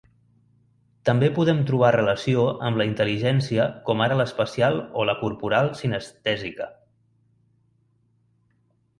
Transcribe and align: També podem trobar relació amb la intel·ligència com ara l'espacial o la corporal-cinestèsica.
També 1.07 1.27
podem 1.33 1.57
trobar 1.65 1.89
relació 1.95 2.45
amb 2.69 2.79
la 2.81 2.87
intel·ligència 2.91 3.67
com 3.89 4.01
ara 4.05 4.17
l'espacial 4.21 4.79
o 5.03 5.05
la 5.09 5.15
corporal-cinestèsica. 5.19 6.69